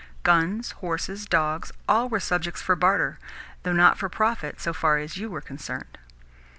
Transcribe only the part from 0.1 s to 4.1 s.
Guns, horses, dogs, all were subjects for barter though not for